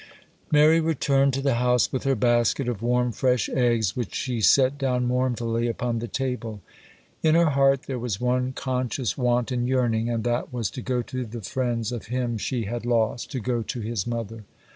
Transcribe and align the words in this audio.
MARY 0.51 0.79
returned 0.81 1.31
to 1.35 1.43
the 1.43 1.53
house 1.61 1.91
with 1.93 2.05
her 2.05 2.15
basket 2.15 2.67
of 2.67 2.81
warm, 2.81 3.11
fresh 3.11 3.47
eggs, 3.49 3.95
which 3.95 4.15
she 4.15 4.41
set 4.41 4.79
down 4.79 5.05
mournfully 5.05 5.67
upon 5.67 5.99
the 5.99 6.07
table. 6.07 6.59
In 7.21 7.35
her 7.35 7.51
heart 7.51 7.83
there 7.83 7.99
was 7.99 8.19
one 8.19 8.51
conscious 8.51 9.15
want 9.15 9.51
and 9.51 9.67
yearning, 9.67 10.09
and 10.09 10.23
that 10.23 10.51
was 10.51 10.71
to 10.71 10.81
go 10.81 11.03
to 11.03 11.23
the 11.23 11.43
friends 11.43 11.91
of 11.91 12.07
him 12.07 12.39
she 12.39 12.65
had 12.65 12.83
lost—to 12.83 13.39
go 13.39 13.61
to 13.61 13.79
his 13.81 14.07
mother. 14.07 14.43